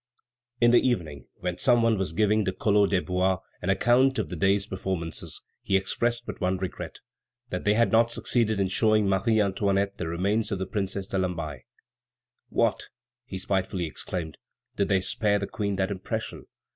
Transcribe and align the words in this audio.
In 0.59 0.71
the 0.71 0.81
evening, 0.81 1.27
when 1.41 1.59
some 1.59 1.83
one 1.83 1.95
was 1.95 2.11
giving 2.11 2.43
Collot 2.43 2.89
d'Herbois 2.89 3.37
an 3.61 3.69
account 3.69 4.17
of 4.17 4.29
the 4.29 4.35
day's 4.35 4.65
performances, 4.65 5.43
he 5.61 5.77
expressed 5.77 6.25
but 6.25 6.41
one 6.41 6.57
regret, 6.57 7.01
that 7.49 7.65
they 7.65 7.75
had 7.75 7.91
not 7.91 8.09
succeeded 8.11 8.59
in 8.59 8.67
showing 8.67 9.07
Marie 9.07 9.39
Antoinette 9.39 9.99
the 9.99 10.07
remains 10.07 10.51
of 10.51 10.57
the 10.57 10.65
Princess 10.65 11.05
de 11.05 11.19
Lamballe. 11.19 11.65
"What!" 12.49 12.87
he 13.25 13.37
spitefully 13.37 13.85
exclaimed, 13.85 14.39
"did 14.75 14.87
they 14.87 15.01
spare 15.01 15.37
the 15.37 15.45
Queen 15.45 15.75
that 15.75 15.91
impression? 15.91 16.47